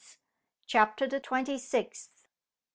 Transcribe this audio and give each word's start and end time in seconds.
CHAPTER 0.65 1.05
THE 1.05 1.19
TWENTY 1.19 1.59
SIXTH. 1.59 2.25